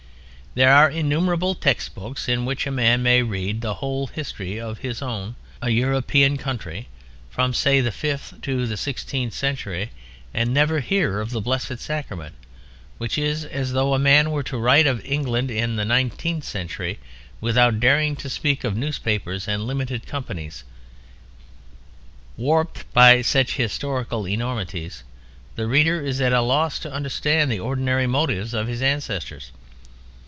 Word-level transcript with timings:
There 0.53 0.73
are 0.75 0.89
innumerable 0.89 1.55
text 1.55 1.95
books 1.95 2.27
in 2.27 2.43
which 2.43 2.67
a 2.67 2.71
man 2.71 3.01
may 3.01 3.21
read 3.23 3.61
the 3.61 3.75
whole 3.75 4.07
history 4.07 4.59
of 4.59 4.79
his 4.79 5.01
own, 5.01 5.35
a 5.61 5.69
European, 5.69 6.35
country, 6.35 6.89
from, 7.29 7.53
say, 7.53 7.79
the 7.79 7.89
fifth 7.93 8.33
to 8.41 8.67
the 8.67 8.75
sixteenth 8.75 9.33
century, 9.33 9.91
and 10.33 10.53
never 10.53 10.81
hear 10.81 11.21
of 11.21 11.29
the 11.31 11.39
Blessed 11.39 11.79
Sacrament: 11.79 12.35
which 12.97 13.17
is 13.17 13.45
as 13.45 13.71
though 13.71 13.93
a 13.93 13.97
man 13.97 14.29
were 14.31 14.43
to 14.43 14.57
write 14.57 14.85
of 14.87 14.99
England 15.05 15.49
in 15.49 15.77
the 15.77 15.85
nineteenth 15.85 16.43
century 16.43 16.99
without 17.39 17.79
daring 17.79 18.17
to 18.17 18.29
speak 18.29 18.65
of 18.65 18.75
newspapers 18.75 19.47
and 19.47 19.65
limited 19.65 20.05
companies. 20.05 20.65
Warped 22.35 22.91
by 22.91 23.21
such 23.21 23.55
historical 23.55 24.27
enormities, 24.27 25.03
the 25.55 25.67
reader 25.67 26.01
is 26.01 26.19
at 26.19 26.33
a 26.33 26.41
loss 26.41 26.77
to 26.79 26.91
understand 26.91 27.49
the 27.49 27.61
ordinary 27.61 28.05
motives 28.05 28.53
of 28.53 28.67
his 28.67 28.81
ancestors. 28.81 29.51